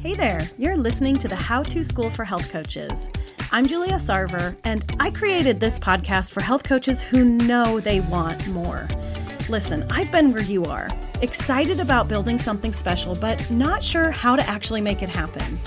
[0.00, 3.10] Hey there, you're listening to the How to School for Health Coaches.
[3.52, 8.48] I'm Julia Sarver, and I created this podcast for health coaches who know they want
[8.48, 8.88] more.
[9.50, 10.88] Listen, I've been where you are,
[11.20, 15.58] excited about building something special, but not sure how to actually make it happen.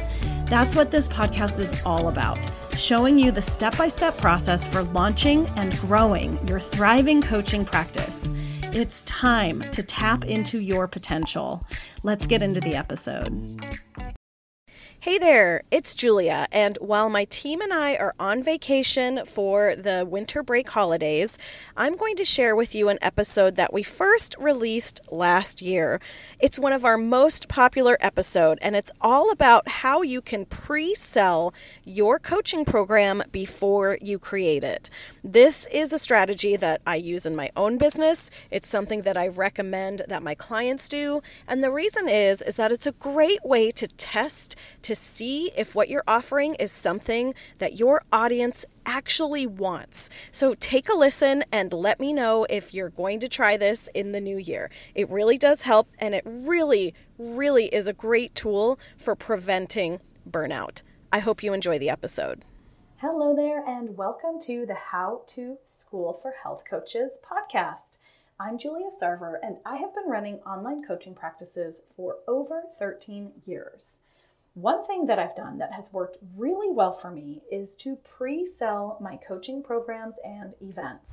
[0.47, 2.39] That's what this podcast is all about
[2.75, 8.27] showing you the step by step process for launching and growing your thriving coaching practice.
[8.63, 11.63] It's time to tap into your potential.
[12.01, 13.79] Let's get into the episode.
[15.03, 20.07] Hey there, it's Julia, and while my team and I are on vacation for the
[20.09, 21.37] winter break holidays,
[21.75, 25.99] I'm going to share with you an episode that we first released last year.
[26.39, 31.53] It's one of our most popular episode, and it's all about how you can pre-sell
[31.83, 34.89] your coaching program before you create it.
[35.21, 38.31] This is a strategy that I use in my own business.
[38.49, 42.71] It's something that I recommend that my clients do, and the reason is is that
[42.71, 47.33] it's a great way to test to to see if what you're offering is something
[47.57, 50.07] that your audience actually wants.
[50.31, 54.11] So take a listen and let me know if you're going to try this in
[54.11, 54.69] the new year.
[54.93, 59.99] It really does help and it really, really is a great tool for preventing
[60.29, 60.83] burnout.
[61.11, 62.43] I hope you enjoy the episode.
[62.97, 67.97] Hello there, and welcome to the How to School for Health Coaches podcast.
[68.39, 73.99] I'm Julia Sarver, and I have been running online coaching practices for over 13 years.
[74.55, 78.45] One thing that I've done that has worked really well for me is to pre
[78.45, 81.11] sell my coaching programs and events.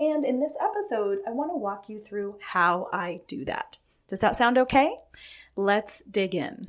[0.00, 3.78] And in this episode, I want to walk you through how I do that.
[4.08, 4.96] Does that sound okay?
[5.54, 6.66] Let's dig in.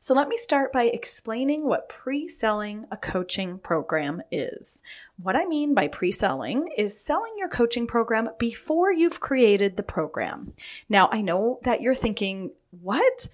[0.00, 4.80] So, let me start by explaining what pre selling a coaching program is.
[5.22, 9.84] What I mean by pre selling is selling your coaching program before you've created the
[9.84, 10.54] program.
[10.88, 13.28] Now, I know that you're thinking, what?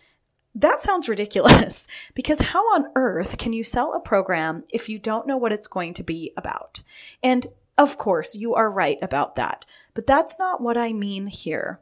[0.57, 1.87] That sounds ridiculous.
[2.15, 5.69] Because how on earth can you sell a program if you don't know what it's
[5.69, 6.83] going to be about?
[7.23, 11.79] And of course, you are right about that, but that's not what I mean here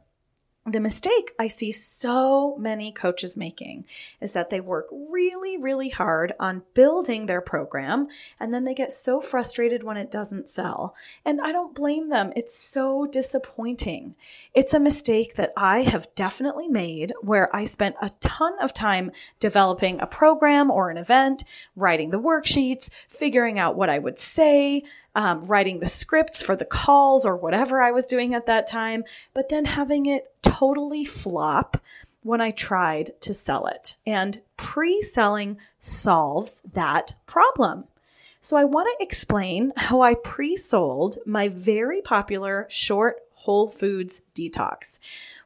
[0.67, 3.85] the mistake I see so many coaches making
[4.19, 8.07] is that they work really, really hard on building their program
[8.39, 10.95] and then they get so frustrated when it doesn't sell.
[11.23, 12.33] And I don't blame them.
[12.35, 14.15] It's so disappointing.
[14.55, 19.11] It's a mistake that I have definitely made where I spent a ton of time
[19.39, 21.43] developing a program or an event,
[21.75, 24.81] writing the worksheets, figuring out what I would say,
[25.15, 29.03] um, writing the scripts for the calls or whatever I was doing at that time,
[29.33, 31.81] but then having it totally flop
[32.21, 33.95] when I tried to sell it.
[34.05, 37.85] And pre selling solves that problem.
[38.41, 44.21] So, I want to explain how I pre sold my very popular short Whole Foods
[44.33, 44.99] detox.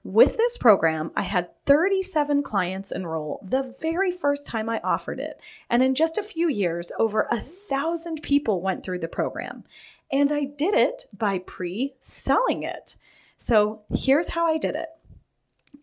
[0.09, 5.39] With this program, I had 37 clients enroll the very first time I offered it.
[5.69, 9.65] And in just a few years, over a thousand people went through the program.
[10.11, 12.95] And I did it by pre selling it.
[13.37, 14.89] So here's how I did it.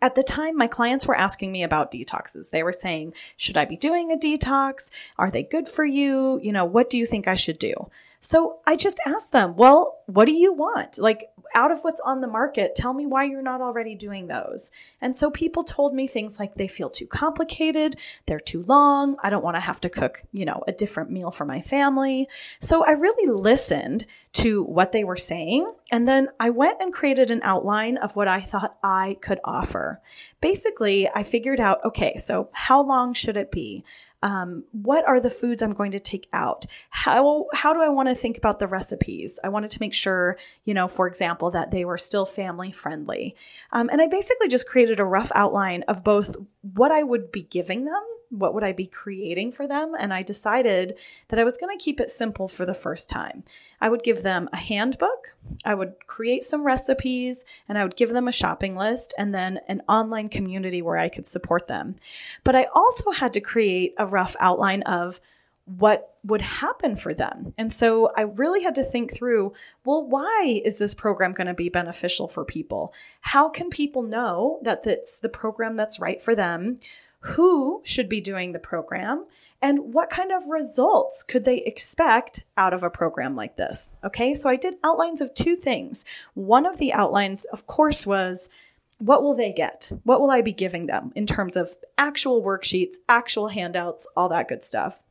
[0.03, 2.50] At the time, my clients were asking me about detoxes.
[2.50, 4.91] They were saying, Should I be doing a detox?
[5.19, 6.41] Are they good for you?
[6.42, 7.75] You know, what do you think I should do?
[8.26, 10.98] So I just asked them, Well, what do you want?
[10.98, 14.72] Like, out of what's on the market, tell me why you're not already doing those.
[15.00, 17.94] And so people told me things like they feel too complicated,
[18.26, 21.31] they're too long, I don't want to have to cook, you know, a different meal
[21.31, 22.28] for my family.
[22.60, 25.72] So I really listened to what they were saying.
[25.92, 30.00] And then I went and created an outline of what I thought I could offer.
[30.41, 33.84] Basically, I figured out okay, so how long should it be?
[34.22, 36.66] Um, what are the foods I'm going to take out?
[36.91, 39.38] How how do I want to think about the recipes?
[39.44, 43.37] I wanted to make sure, you know, for example, that they were still family friendly.
[43.72, 47.43] Um, and I basically just created a rough outline of both what I would be
[47.43, 48.03] giving them
[48.38, 49.94] what would I be creating for them?
[49.98, 50.98] And I decided
[51.28, 53.44] that I was going to keep it simple for the first time.
[53.80, 58.10] I would give them a handbook, I would create some recipes, and I would give
[58.10, 61.97] them a shopping list and then an online community where I could support them.
[62.44, 65.21] But I also had to create a rough outline of
[65.66, 67.53] what would happen for them.
[67.59, 69.53] And so I really had to think through
[69.84, 72.92] well, why is this program going to be beneficial for people?
[73.21, 76.78] How can people know that it's the program that's right for them?
[77.21, 79.27] Who should be doing the program,
[79.63, 83.95] and what kind of results could they expect out of a program like this.
[84.04, 86.04] Okay, so I did outlines of two things.
[86.34, 88.48] One of the outlines, of course, was
[88.98, 89.92] what will they get?
[90.04, 94.48] What will I be giving them in terms of actual worksheets, actual handouts, all that
[94.48, 95.03] good stuff.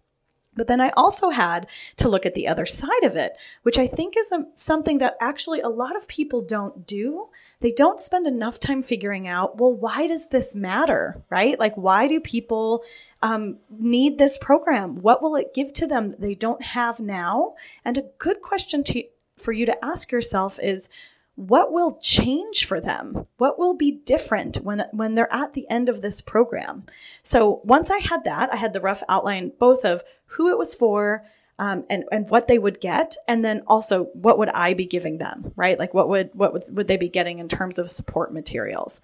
[0.56, 1.68] But then I also had
[1.98, 5.18] to look at the other side of it, which I think is a, something that
[5.20, 7.28] actually a lot of people don't do.
[7.60, 11.60] They don't spend enough time figuring out, well, why does this matter, right?
[11.60, 12.84] Like, why do people
[13.22, 15.02] um, need this program?
[15.02, 17.56] What will it give to them that they don't have now?
[17.84, 19.04] And a good question to,
[19.38, 20.90] for you to ask yourself is,
[21.36, 23.28] what will change for them?
[23.38, 26.86] What will be different when, when they're at the end of this program?
[27.24, 30.76] So once I had that, I had the rough outline both of who it was
[30.76, 31.26] for,
[31.58, 35.20] um, and and what they would get, and then also what would I be giving
[35.20, 35.80] them, right?
[35.80, 39.00] Like what would what would, would they be getting in terms of support materials?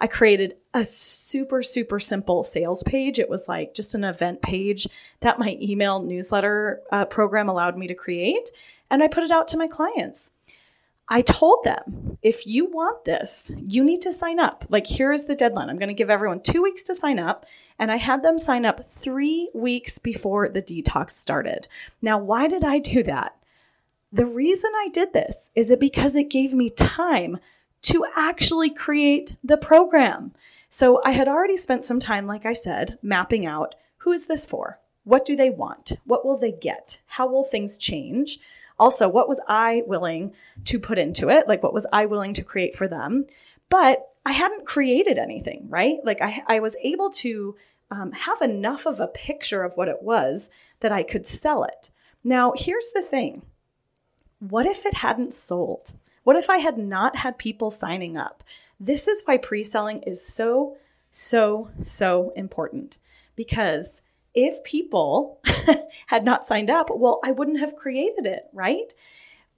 [0.00, 3.18] I created a super super simple sales page.
[3.18, 4.86] It was like just an event page
[5.20, 8.50] that my email newsletter uh, program allowed me to create,
[8.90, 10.30] and I put it out to my clients.
[11.08, 14.64] I told them, if you want this, you need to sign up.
[14.70, 15.68] Like, here is the deadline.
[15.68, 17.44] I'm going to give everyone two weeks to sign up.
[17.78, 21.68] And I had them sign up three weeks before the detox started.
[22.00, 23.36] Now, why did I do that?
[24.12, 27.38] The reason I did this is it because it gave me time
[27.82, 30.32] to actually create the program.
[30.68, 34.46] So I had already spent some time, like I said, mapping out who is this
[34.46, 34.78] for?
[35.02, 35.92] What do they want?
[36.04, 37.00] What will they get?
[37.06, 38.38] How will things change?
[38.78, 40.32] Also, what was I willing
[40.64, 41.46] to put into it?
[41.46, 43.26] Like, what was I willing to create for them?
[43.70, 45.98] But I hadn't created anything, right?
[46.02, 47.56] Like, I, I was able to
[47.90, 50.50] um, have enough of a picture of what it was
[50.80, 51.90] that I could sell it.
[52.24, 53.42] Now, here's the thing
[54.40, 55.92] what if it hadn't sold?
[56.24, 58.42] What if I had not had people signing up?
[58.80, 60.76] This is why pre selling is so,
[61.10, 62.98] so, so important
[63.36, 64.02] because
[64.34, 65.40] if people
[66.06, 68.92] had not signed up, well, I wouldn't have created it, right?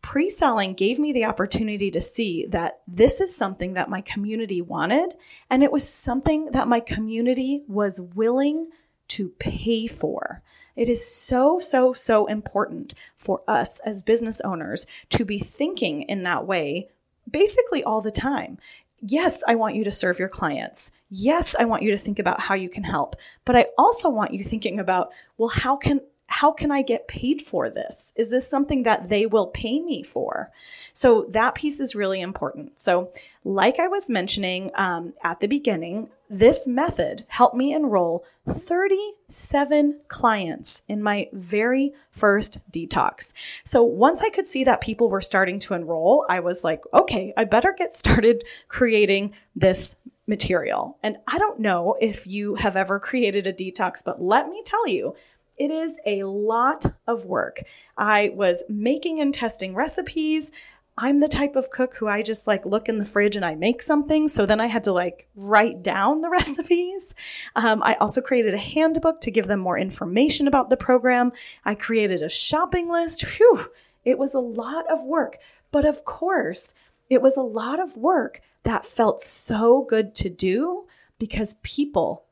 [0.02, 4.60] Pre selling gave me the opportunity to see that this is something that my community
[4.60, 5.14] wanted,
[5.50, 8.68] and it was something that my community was willing
[9.08, 10.42] to pay for.
[10.76, 16.22] It is so, so, so important for us as business owners to be thinking in
[16.24, 16.90] that way
[17.30, 18.58] basically all the time.
[19.00, 20.90] Yes, I want you to serve your clients.
[21.10, 23.16] Yes, I want you to think about how you can help.
[23.44, 26.00] But I also want you thinking about, well, how can
[26.36, 28.12] how can I get paid for this?
[28.14, 30.50] Is this something that they will pay me for?
[30.92, 32.78] So that piece is really important.
[32.78, 33.10] So,
[33.42, 40.82] like I was mentioning um, at the beginning, this method helped me enroll 37 clients
[40.88, 43.32] in my very first detox.
[43.64, 47.32] So once I could see that people were starting to enroll, I was like, okay,
[47.38, 49.96] I better get started creating this
[50.26, 50.98] material.
[51.02, 54.86] And I don't know if you have ever created a detox, but let me tell
[54.88, 55.14] you,
[55.58, 57.62] it is a lot of work.
[57.96, 60.50] I was making and testing recipes.
[60.98, 63.54] I'm the type of cook who I just like look in the fridge and I
[63.54, 64.28] make something.
[64.28, 67.14] So then I had to like write down the recipes.
[67.54, 71.32] Um, I also created a handbook to give them more information about the program.
[71.64, 73.22] I created a shopping list.
[73.22, 73.70] Whew,
[74.04, 75.38] it was a lot of work.
[75.70, 76.72] But of course,
[77.10, 80.86] it was a lot of work that felt so good to do
[81.18, 82.25] because people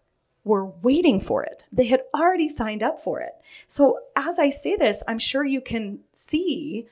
[0.44, 1.64] were waiting for it.
[1.72, 3.32] They had already signed up for it.
[3.66, 6.86] So, as I say this, I'm sure you can see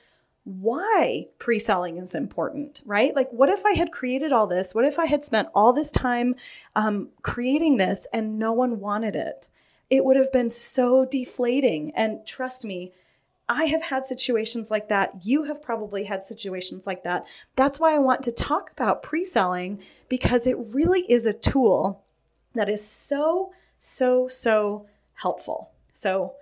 [0.45, 3.15] why pre selling is important, right?
[3.15, 4.75] Like, what if I had created all this?
[4.75, 6.35] What if I had spent all this time
[6.75, 9.49] um, creating this and no one wanted it?
[9.91, 11.93] It would have been so deflating.
[11.95, 12.93] And trust me,
[13.49, 15.25] I have had situations like that.
[15.27, 17.27] You have probably had situations like that.
[17.55, 22.02] That's why I want to talk about pre selling because it really is a tool
[22.55, 25.71] that is so, so, so helpful.
[25.93, 26.35] So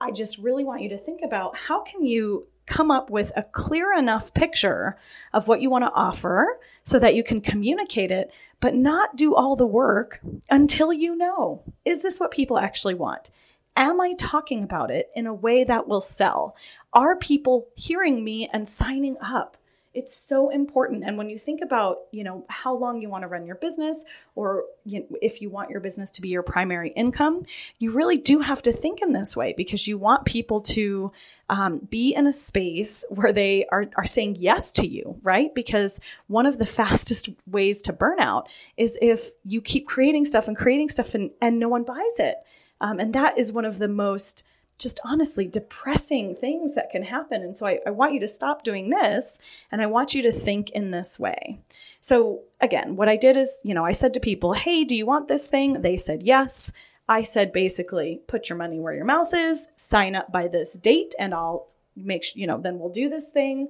[0.00, 3.42] I just really want you to think about how can you come up with a
[3.42, 4.96] clear enough picture
[5.32, 9.34] of what you want to offer so that you can communicate it, but not do
[9.34, 13.30] all the work until you know is this what people actually want?
[13.76, 16.54] Am I talking about it in a way that will sell?
[16.92, 19.56] Are people hearing me and signing up?
[19.94, 21.04] It's so important.
[21.04, 24.04] And when you think about, you know, how long you want to run your business
[24.34, 27.44] or you know, if you want your business to be your primary income,
[27.78, 31.12] you really do have to think in this way because you want people to
[31.50, 35.54] um, be in a space where they are, are saying yes to you, right?
[35.54, 38.46] Because one of the fastest ways to burnout
[38.76, 42.36] is if you keep creating stuff and creating stuff and, and no one buys it.
[42.80, 44.44] Um, and that is one of the most
[44.78, 47.42] just honestly depressing things that can happen.
[47.42, 49.38] And so I, I, want you to stop doing this
[49.70, 51.60] and I want you to think in this way.
[52.00, 55.06] So again, what I did is, you know, I said to people, hey, do you
[55.06, 55.82] want this thing?
[55.82, 56.72] They said yes.
[57.08, 61.14] I said basically, put your money where your mouth is, sign up by this date,
[61.18, 63.68] and I'll make sure, you know, then we'll do this thing.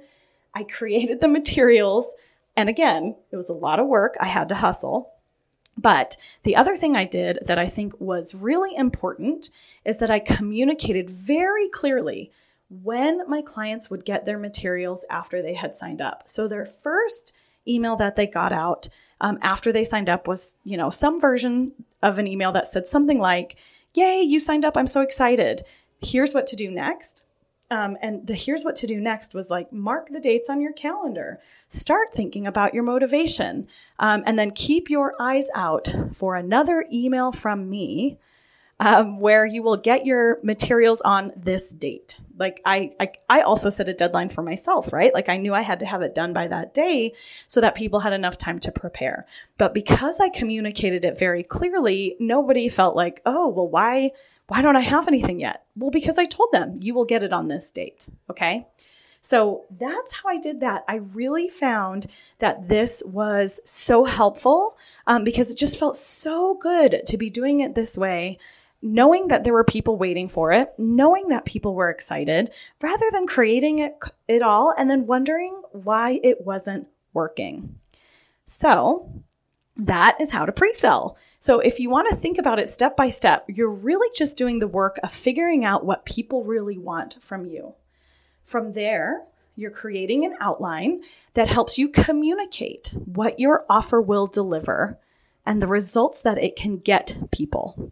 [0.54, 2.12] I created the materials.
[2.56, 4.16] And again, it was a lot of work.
[4.21, 5.12] I had to hustle.
[5.82, 9.50] But the other thing I did that I think was really important
[9.84, 12.30] is that I communicated very clearly
[12.70, 16.22] when my clients would get their materials after they had signed up.
[16.26, 17.32] So their first
[17.68, 18.88] email that they got out
[19.20, 21.72] um, after they signed up was, you know, some version
[22.02, 23.56] of an email that said something like,
[23.94, 24.76] Yay, you signed up.
[24.76, 25.62] I'm so excited.
[26.00, 27.22] Here's what to do next.
[27.72, 30.74] Um, and the here's what to do next was like mark the dates on your
[30.74, 33.66] calendar, start thinking about your motivation,
[33.98, 38.18] um, and then keep your eyes out for another email from me
[38.78, 42.20] um, where you will get your materials on this date.
[42.38, 45.14] Like I, I, I also set a deadline for myself, right?
[45.14, 47.14] Like I knew I had to have it done by that day
[47.48, 49.24] so that people had enough time to prepare.
[49.56, 54.10] But because I communicated it very clearly, nobody felt like, oh, well, why?
[54.49, 55.64] Why don't I have anything yet?
[55.76, 58.06] Well, because I told them you will get it on this date.
[58.30, 58.66] Okay.
[59.22, 60.84] So that's how I did that.
[60.88, 62.08] I really found
[62.40, 67.61] that this was so helpful um, because it just felt so good to be doing
[67.61, 68.38] it this way,
[68.82, 73.28] knowing that there were people waiting for it, knowing that people were excited, rather than
[73.28, 73.96] creating it,
[74.26, 77.76] it all and then wondering why it wasn't working.
[78.46, 79.22] So
[79.76, 81.16] that is how to pre sell.
[81.42, 84.61] So, if you want to think about it step by step, you're really just doing
[84.61, 87.75] the work of figuring out what people really want from you.
[88.44, 89.25] From there,
[89.56, 91.02] you're creating an outline
[91.34, 95.00] that helps you communicate what your offer will deliver
[95.44, 97.90] and the results that it can get people.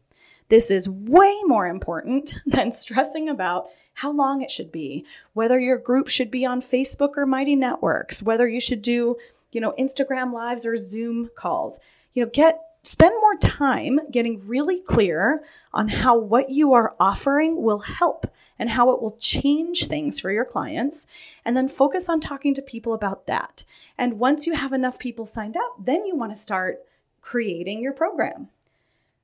[0.48, 5.76] This is way more important than stressing about how long it should be, whether your
[5.76, 9.16] group should be on Facebook or Mighty Networks, whether you should do,
[9.50, 11.80] you know, Instagram lives or Zoom calls.
[12.14, 17.62] You know, get spend more time getting really clear on how what you are offering
[17.62, 18.26] will help
[18.58, 21.06] and how it will change things for your clients.
[21.44, 23.64] And then focus on talking to people about that.
[23.96, 26.80] And once you have enough people signed up, then you want to start
[27.22, 28.48] creating your program.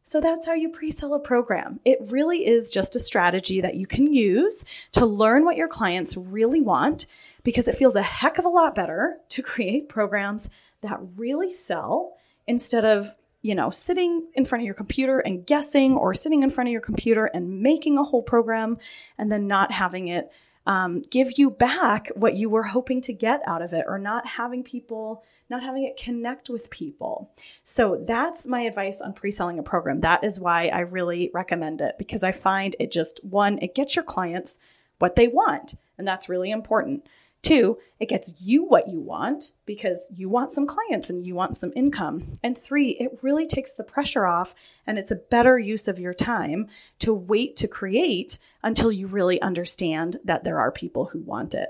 [0.04, 1.80] So that's how you pre sell a program.
[1.84, 6.16] It really is just a strategy that you can use to learn what your clients
[6.16, 7.06] really want
[7.42, 10.48] because it feels a heck of a lot better to create programs
[10.80, 12.12] that really sell
[12.46, 13.12] instead of
[13.46, 16.72] you know, sitting in front of your computer and guessing, or sitting in front of
[16.72, 18.76] your computer and making a whole program
[19.18, 20.32] and then not having it
[20.66, 24.26] um, give you back what you were hoping to get out of it, or not
[24.26, 27.30] having people, not having it connect with people.
[27.62, 30.00] So that's my advice on pre selling a program.
[30.00, 33.94] That is why I really recommend it because I find it just one, it gets
[33.94, 34.58] your clients
[34.98, 37.06] what they want, and that's really important.
[37.46, 41.56] Two, it gets you what you want because you want some clients and you want
[41.56, 42.32] some income.
[42.42, 44.52] And three, it really takes the pressure off
[44.84, 46.66] and it's a better use of your time
[46.98, 51.68] to wait to create until you really understand that there are people who want it.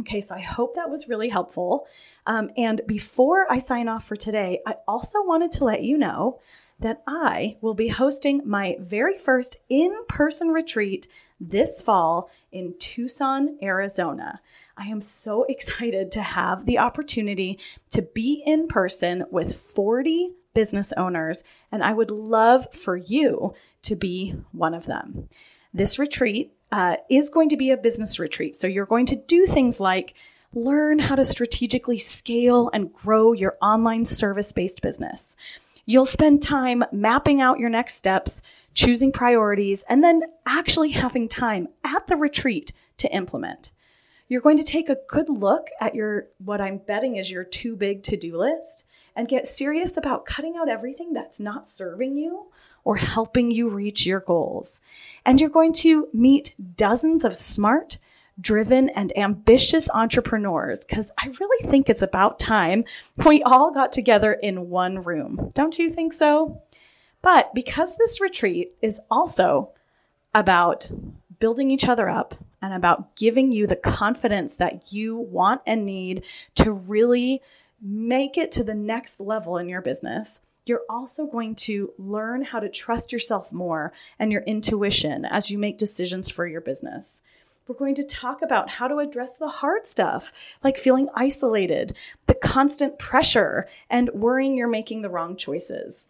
[0.00, 1.86] Okay, so I hope that was really helpful.
[2.26, 6.40] Um, and before I sign off for today, I also wanted to let you know
[6.80, 11.06] that I will be hosting my very first in person retreat
[11.40, 14.40] this fall in Tucson, Arizona.
[14.80, 17.58] I am so excited to have the opportunity
[17.90, 23.94] to be in person with 40 business owners, and I would love for you to
[23.94, 25.28] be one of them.
[25.72, 28.56] This retreat uh, is going to be a business retreat.
[28.56, 30.14] So you're going to do things like
[30.52, 35.36] learn how to strategically scale and grow your online service based business.
[35.86, 38.42] You'll spend time mapping out your next steps,
[38.74, 43.70] choosing priorities, and then actually having time at the retreat to implement.
[44.30, 47.74] You're going to take a good look at your, what I'm betting is your too
[47.74, 52.46] big to do list and get serious about cutting out everything that's not serving you
[52.84, 54.80] or helping you reach your goals.
[55.26, 57.98] And you're going to meet dozens of smart,
[58.40, 62.84] driven, and ambitious entrepreneurs because I really think it's about time
[63.26, 65.50] we all got together in one room.
[65.54, 66.62] Don't you think so?
[67.20, 69.70] But because this retreat is also
[70.32, 70.88] about
[71.40, 76.24] building each other up and about giving you the confidence that you want and need
[76.56, 77.40] to really
[77.80, 80.40] make it to the next level in your business.
[80.66, 85.58] You're also going to learn how to trust yourself more and your intuition as you
[85.58, 87.22] make decisions for your business.
[87.66, 92.34] We're going to talk about how to address the hard stuff, like feeling isolated, the
[92.34, 96.08] constant pressure, and worrying you're making the wrong choices.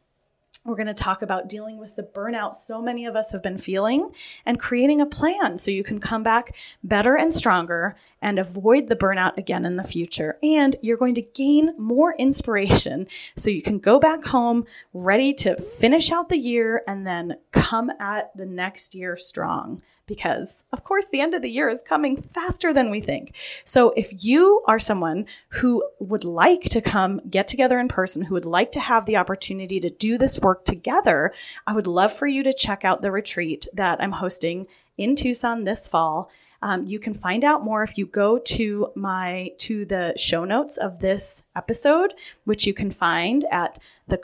[0.64, 3.56] We're going to talk about dealing with the burnout so many of us have been
[3.56, 4.10] feeling
[4.44, 8.96] and creating a plan so you can come back better and stronger and avoid the
[8.96, 10.38] burnout again in the future.
[10.42, 15.56] And you're going to gain more inspiration so you can go back home ready to
[15.56, 21.06] finish out the year and then come at the next year strong because, of course,
[21.06, 23.32] the end of the year is coming faster than we think.
[23.64, 28.34] So, if you are someone who would like to come get together in person, who
[28.34, 31.32] would like to have the opportunity to do this work together,
[31.64, 34.66] I would love for you to check out the retreat that I'm hosting
[34.98, 36.28] in Tucson this fall.
[36.62, 40.76] Um, you can find out more if you go to my to the show notes
[40.76, 42.14] of this episode,
[42.44, 44.18] which you can find at the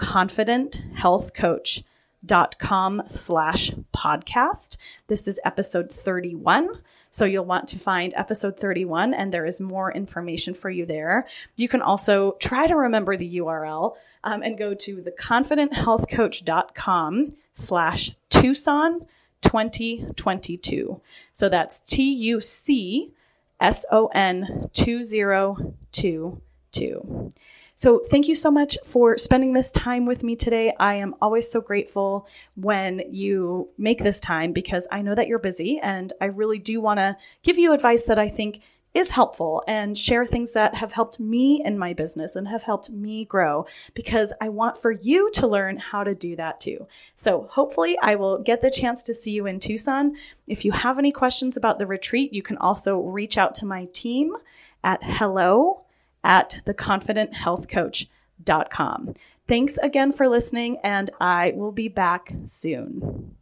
[2.24, 4.76] dot com slash podcast.
[5.06, 6.70] This is episode 31.
[7.10, 11.26] So you'll want to find episode 31 and there is more information for you there.
[11.56, 19.06] You can also try to remember the URL um, and go to theconfidenthealthcoach.com slash Tucson
[19.42, 21.00] 2022.
[21.32, 23.12] So that's T U C
[23.60, 27.32] S O N 2022.
[27.78, 30.72] So, thank you so much for spending this time with me today.
[30.80, 35.38] I am always so grateful when you make this time because I know that you're
[35.38, 38.62] busy and I really do want to give you advice that I think
[38.96, 42.88] is helpful and share things that have helped me in my business and have helped
[42.88, 46.86] me grow because I want for you to learn how to do that too.
[47.14, 50.16] So, hopefully, I will get the chance to see you in Tucson.
[50.46, 53.84] If you have any questions about the retreat, you can also reach out to my
[53.92, 54.34] team
[54.82, 55.82] at hello
[56.24, 59.14] at theconfidenthealthcoach.com.
[59.46, 63.35] Thanks again for listening, and I will be back soon.